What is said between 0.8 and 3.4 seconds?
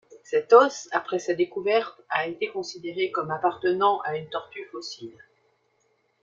après sa découverte a été considéré comme